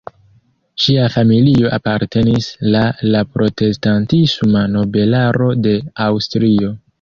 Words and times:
Ŝia 0.83 1.09
familio 1.15 1.73
apartenis 1.77 2.47
la 2.77 2.81
la 3.17 3.21
protestantisma 3.35 4.65
nobelaro 4.79 5.51
de 5.69 5.77
Aŭstrio. 6.09 6.75